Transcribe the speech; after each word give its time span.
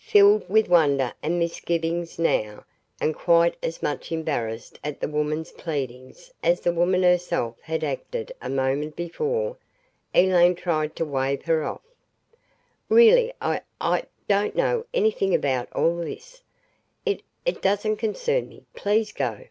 Filled 0.00 0.48
with 0.48 0.68
wonder, 0.70 1.12
and 1.22 1.38
misgivings 1.38 2.18
now, 2.18 2.64
and 3.02 3.14
quite 3.14 3.54
as 3.62 3.82
much 3.82 4.10
embarrassed 4.12 4.78
at 4.82 4.98
the 4.98 5.08
woman's 5.08 5.52
pleadings 5.52 6.32
as 6.42 6.60
the 6.62 6.72
woman 6.72 7.02
herself 7.02 7.56
had 7.60 7.84
acted 7.84 8.32
a 8.40 8.48
moment 8.48 8.96
before, 8.96 9.58
Elaine 10.14 10.54
tried 10.54 10.96
to 10.96 11.04
wave 11.04 11.42
her 11.44 11.64
off. 11.64 11.82
"Really 12.88 13.34
I 13.42 13.60
I 13.78 14.04
don't 14.26 14.56
know 14.56 14.86
anything 14.94 15.34
about 15.34 15.70
all 15.74 15.96
this. 15.98 16.40
It 17.04 17.20
it 17.44 17.60
doesn't 17.60 17.98
concern 17.98 18.48
me. 18.48 18.64
Please 18.74 19.12
go." 19.12 19.48